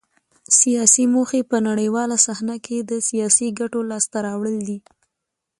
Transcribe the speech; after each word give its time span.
سیاسي 0.59 1.03
موخې 1.13 1.41
په 1.51 1.57
نړیواله 1.67 2.15
صحنه 2.25 2.55
کې 2.65 2.77
د 2.81 2.91
سیاسي 3.09 3.47
ګټو 3.59 3.79
لاسته 3.91 4.17
راوړل 4.27 4.57
دي 4.67 4.79